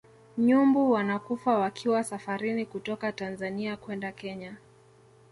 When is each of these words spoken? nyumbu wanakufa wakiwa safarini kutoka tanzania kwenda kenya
nyumbu 0.37 0.91
wanakufa 0.91 1.57
wakiwa 1.57 2.03
safarini 2.03 2.65
kutoka 2.65 3.11
tanzania 3.11 3.77
kwenda 3.77 4.11
kenya 4.11 4.57